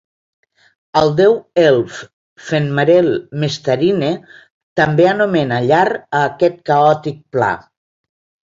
El 1.01 1.11
deu 1.19 1.35
elf 1.63 1.99
Fenmarel 2.45 3.11
Mestarine 3.45 4.11
també 4.83 5.09
anomena 5.13 5.63
llar 5.69 5.85
a 6.01 6.25
aquest 6.25 6.61
caòtic 6.73 7.25
pla. 7.39 7.55